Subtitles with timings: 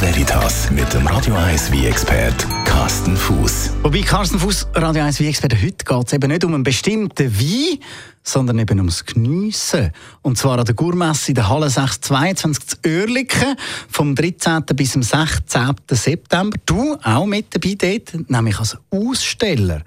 [0.00, 3.70] Veritas mit dem Radio 1 wie expert Carsten Fuß.
[3.82, 7.32] Wobei Carsten Fuß, Radio 1 wie expert heute geht es eben nicht um einen bestimmten
[7.38, 7.78] Wein,
[8.22, 9.92] sondern eben ums Geniessen.
[10.20, 13.56] Und zwar an der Gourmesse in der Halle 622 zu Oerlikon
[13.88, 14.64] vom 13.
[14.74, 15.74] bis zum 16.
[15.90, 16.58] September.
[16.66, 19.82] Du auch mit dabei dort, nämlich als Aussteller.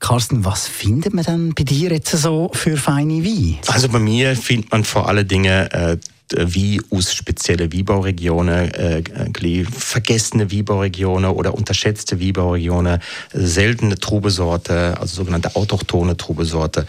[0.00, 3.58] Carsten, was findet man denn bei dir jetzt so für feine Weine?
[3.68, 5.98] Also bei mir findet man vor allen Dingen äh,
[6.36, 9.02] wie aus spezielle Weinbauregionen, äh,
[9.64, 13.00] vergessene Weinbauregionen oder unterschätzte Weinbauregionen,
[13.32, 16.86] seltene Trubesorte, also sogenannte autochtone Trubesorte,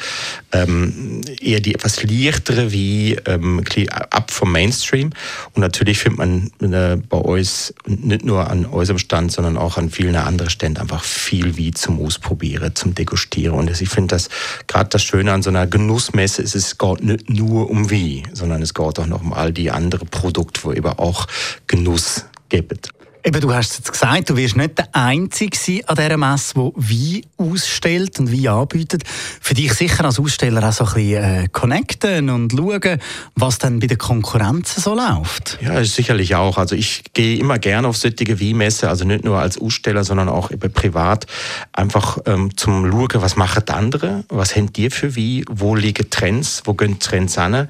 [0.52, 5.12] ähm, eher die etwas leichtere wie ähm, ab vom Mainstream.
[5.54, 6.20] Und natürlich findet
[6.60, 10.82] man äh, bei uns nicht nur an unserem Stand, sondern auch an vielen anderen Ständen
[10.82, 13.58] einfach viel wie zum Ausprobieren, zum Degustieren.
[13.58, 14.30] Und ich finde das
[14.68, 18.62] gerade das Schöne an so einer Genussmesse ist, es geht nicht nur um wie, sondern
[18.62, 21.28] es geht auch noch um all die anderen Produkte, wo eben auch
[21.68, 22.80] Genuss geben.
[23.26, 26.74] Eben, du hast es gesagt, du wirst nicht der Einzige sein an dieser Messe, der
[26.76, 29.04] Wein ausstellt und Wein anbietet.
[29.40, 33.00] Für dich sicher als Aussteller auch so ein bisschen äh, connecten und schauen,
[33.36, 35.58] was dann bei den Konkurrenzen so läuft.
[35.62, 36.58] Ja, sicherlich auch.
[36.58, 40.50] Also ich gehe immer gerne auf solche Weinmesse, also nicht nur als Aussteller, sondern auch
[40.74, 41.26] privat,
[41.72, 46.64] einfach ähm, zum Schauen, was machen andere, was habt ihr für Wein, wo liegen Trends,
[46.66, 47.70] wo gehen Trends an,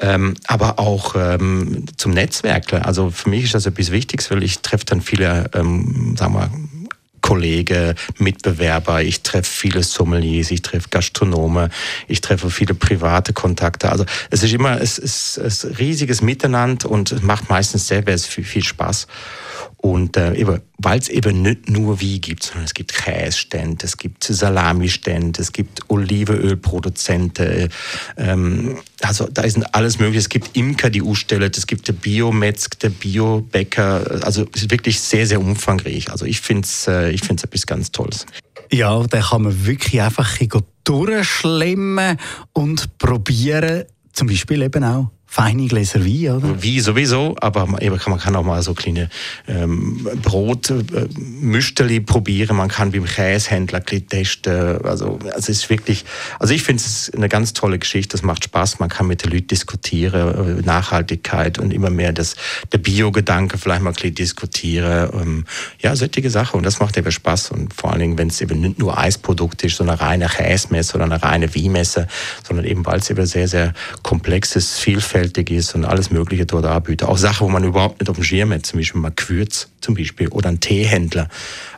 [0.00, 2.80] ähm, aber auch ähm, zum Netzwerken.
[2.80, 6.50] Also für mich ist das etwas Wichtiges, weil ich treffe dann viele, ähm, sagen wir,
[7.24, 11.70] Kollegen, Mitbewerber, ich treffe viele Sommeliers, ich treffe Gastronome,
[12.06, 13.90] ich treffe viele private Kontakte.
[13.90, 18.18] Also es ist immer es ist, es riesiges Miteinander und es macht meistens sehr, sehr
[18.18, 19.06] viel, viel Spaß.
[19.78, 20.46] Und äh,
[20.78, 25.52] weil es eben nicht nur wie gibt, sondern es gibt Käsestände, es gibt Salamistände, es
[25.52, 27.68] gibt Olivenölproduzenten,
[28.16, 30.18] ähm, also da ist alles möglich.
[30.18, 35.00] Es gibt Imker, die ausstellen, es gibt der Biometzg, der Biobäcker, also es ist wirklich
[35.00, 36.10] sehr, sehr umfangreich.
[36.10, 38.26] Also ich finde es äh, ich find's etwas ganz Tolles.
[38.70, 40.38] Ja, da kann man wirklich einfach
[40.84, 42.18] durchschlemmen
[42.52, 46.62] und probieren, zum Beispiel eben auch feine Gläser Wein, oder?
[46.62, 49.08] Wie sowieso, aber man, man kann auch mal so kleine
[49.48, 52.56] ähm, Brotmüsterli äh, probieren.
[52.56, 54.80] Man kann beim Käsehändler testen.
[54.84, 56.04] Also, also es ist wirklich,
[56.38, 58.12] also ich finde es eine ganz tolle Geschichte.
[58.12, 58.78] Das macht Spaß.
[58.78, 62.36] Man kann mit den Leuten diskutieren, äh, Nachhaltigkeit und immer mehr das,
[62.72, 65.10] der Bio-Gedanke vielleicht mal diskutieren.
[65.14, 65.44] Ähm,
[65.80, 66.58] ja, solche Sachen.
[66.58, 67.50] Und das macht eben Spaß.
[67.50, 70.94] Und vor allen Dingen, wenn es eben nicht nur Eisprodukt ist, sondern eine reine Käsemesse
[70.94, 72.06] oder eine reine Weinmesse,
[72.46, 73.74] sondern eben, weil es eben sehr, sehr
[74.04, 74.78] komplex ist,
[75.24, 77.08] vielfältig ist und alles Mögliche dort anbietet.
[77.08, 79.94] Auch Sachen, wo man überhaupt nicht auf dem Schirm hat, zum Beispiel mal Gewürz zum
[79.94, 81.28] Beispiel oder ein Teehändler.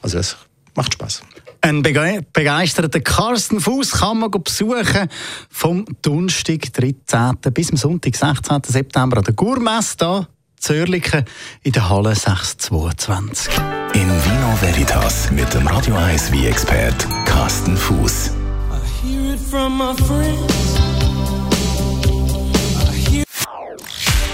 [0.03, 0.37] Also das
[0.75, 1.23] macht Spaß.
[1.61, 5.09] Ein begeisterter Carsten Fuß kann man besuchen
[5.51, 7.39] vom Donnerstag, 13.
[7.53, 8.63] bis zum Sonntag, 16.
[8.67, 10.29] September an der Gourmesse hier
[10.59, 11.25] Zörliken
[11.63, 13.53] in der Halle 622.
[13.95, 18.31] In Vino Veritas mit dem Radio 1 wie expert Carsten Fuß.